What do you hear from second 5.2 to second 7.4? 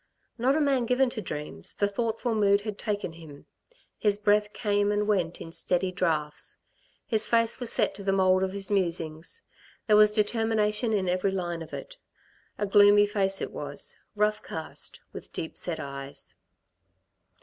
in steady draughts. His